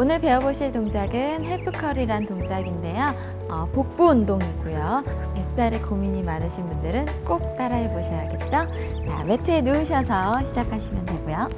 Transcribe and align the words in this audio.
오늘 0.00 0.18
배워보실 0.18 0.72
동작은 0.72 1.44
헬프컬이란 1.44 2.24
동작인데요. 2.24 3.04
어, 3.50 3.68
복부 3.70 4.06
운동이고요. 4.06 5.04
뱃살에 5.34 5.78
고민이 5.80 6.22
많으신 6.22 6.66
분들은 6.70 7.04
꼭 7.26 7.54
따라해 7.58 7.86
보셔야겠죠? 7.90 8.48
자, 8.48 9.24
매트에 9.26 9.60
누우셔서 9.60 10.40
시작하시면 10.46 11.04
되고요. 11.04 11.48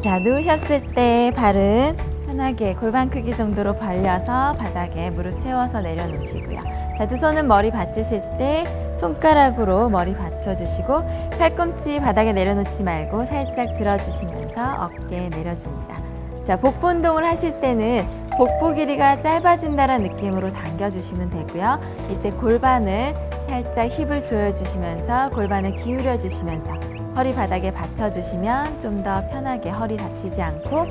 자, 0.00 0.18
누우셨을 0.20 0.92
때 0.94 1.32
발은 1.34 1.96
편하게 2.26 2.74
골반 2.74 3.10
크기 3.10 3.32
정도로 3.32 3.74
벌려서 3.78 4.54
바닥에 4.60 5.10
무릎 5.10 5.42
세워서 5.42 5.80
내려놓으시고요. 5.80 6.62
자, 6.98 7.08
두 7.08 7.16
손은 7.16 7.48
머리 7.48 7.72
받치실 7.72 8.20
때 8.38 8.62
손가락으로 8.98 9.88
머리 9.88 10.12
받쳐주시고 10.14 10.98
팔꿈치 11.38 11.98
바닥에 11.98 12.32
내려놓지 12.32 12.82
말고 12.82 13.24
살짝 13.26 13.76
들어주시면서 13.78 14.88
어깨 14.90 15.28
내려줍니다. 15.28 15.98
자, 16.44 16.56
복부 16.56 16.88
운동을 16.88 17.24
하실 17.24 17.60
때는 17.60 18.04
복부 18.36 18.72
길이가 18.74 19.20
짧아진다는 19.20 19.98
느낌으로 20.08 20.52
당겨주시면 20.52 21.30
되고요. 21.30 21.80
이때 22.10 22.30
골반을 22.30 23.14
살짝 23.48 23.88
힙을 23.90 24.24
조여주시면서 24.24 25.30
골반을 25.30 25.76
기울여 25.76 26.18
주시면서 26.18 26.72
허리 27.16 27.32
바닥에 27.34 27.72
받쳐주시면 27.72 28.80
좀 28.80 28.98
더 29.02 29.26
편하게 29.28 29.70
허리 29.70 29.96
다치지 29.96 30.40
않고 30.40 30.86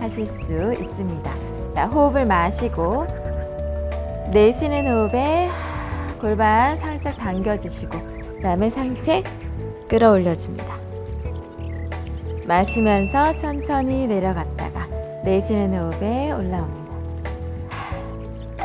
하실 0.00 0.26
수 0.26 0.72
있습니다. 0.72 1.30
자, 1.74 1.86
호흡을 1.86 2.24
마시고 2.24 3.06
내쉬는 4.32 4.86
호흡에 4.92 5.48
골반 6.18 6.76
살짝 6.78 7.16
당겨주시고 7.16 7.98
그 7.98 8.40
다음에 8.42 8.70
상체 8.70 9.22
끌어올려줍니다. 9.88 10.78
마시면서 12.46 13.36
천천히 13.38 14.06
내려갔다가 14.06 14.86
내쉬는 15.24 15.78
호흡에 15.78 16.32
올라옵니다. 16.32 16.88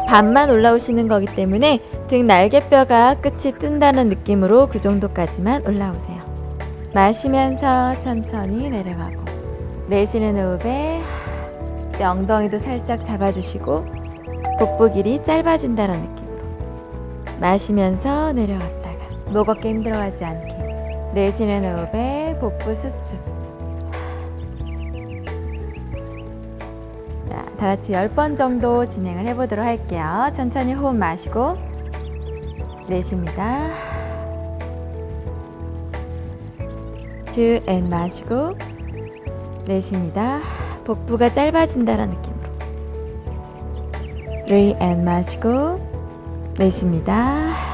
반만 0.07 0.49
올라오시는 0.49 1.07
거기 1.07 1.25
때문에 1.25 1.79
등 2.07 2.27
날개뼈가 2.27 3.15
끝이 3.15 3.53
뜬다는 3.57 4.09
느낌으로 4.09 4.67
그 4.67 4.79
정도까지만 4.79 5.65
올라오세요. 5.65 6.23
마시면서 6.93 7.99
천천히 8.01 8.69
내려가고 8.69 9.23
내쉬는 9.87 10.37
호흡에 10.37 11.01
엉덩이도 11.99 12.59
살짝 12.59 13.05
잡아주시고 13.05 13.85
복부 14.59 14.91
길이 14.91 15.23
짧아진다는 15.25 15.99
느낌으로 15.99 16.22
마시면서 17.39 18.33
내려갔다가 18.33 18.97
목 19.31 19.49
어깨 19.49 19.69
힘들어하지 19.69 20.23
않게 20.23 21.11
내쉬는 21.13 21.63
호흡에 21.63 22.37
복부 22.39 22.73
수축 22.73 23.19
자, 27.29 27.45
다 27.57 27.75
같이 27.75 27.91
10번 27.91 28.37
정도 28.37 28.87
진행을 28.87 29.27
해보도록 29.27 29.65
할게요. 29.65 30.31
천천히 30.33 30.73
호흡 30.73 30.95
마시고 30.95 31.57
내쉽니다. 32.87 33.69
two 37.31 37.59
and 37.67 37.89
마시고 37.89 38.55
내쉽니다. 39.65 40.41
복부가 40.83 41.29
짧아진다는 41.29 42.09
느낌으로 42.09 42.49
three 44.45 44.75
마시고 45.03 45.92
내쉽니다. 46.57 47.73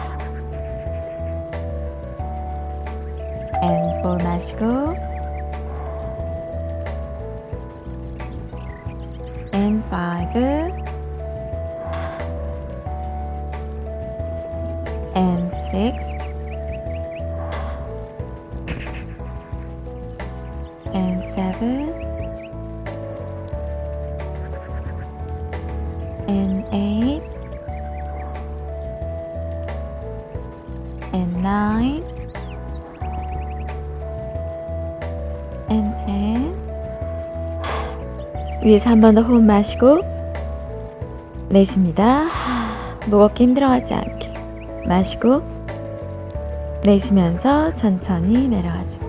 앤4 3.61 4.23
마시고 4.23 4.65
앤5 9.51 9.91
앤6 15.13 16.09
앤7 20.93 21.39
앤8 26.27 26.98
nine 31.39 32.03
and 35.69 35.95
ten 36.05 36.53
위에서 38.63 38.89
한 38.89 38.99
번 38.99 39.15
더 39.15 39.21
호흡 39.21 39.41
마시고 39.43 40.01
내쉽니다. 41.49 42.25
목 43.09 43.21
어깨 43.21 43.45
힘들어하지 43.45 43.93
않게 43.93 44.33
마시고 44.85 45.41
내쉬면서 46.83 47.73
천천히 47.75 48.47
내려가죠. 48.47 48.99